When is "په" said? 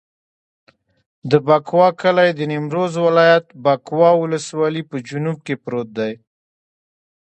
4.89-4.97